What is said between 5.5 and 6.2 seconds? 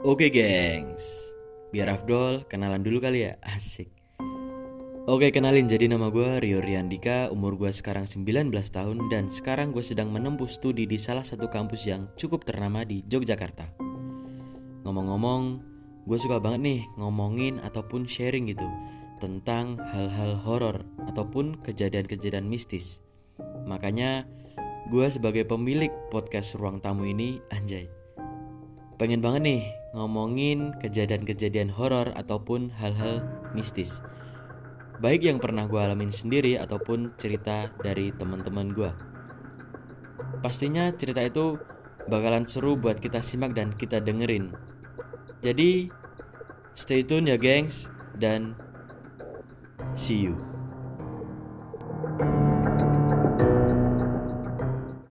Jadi nama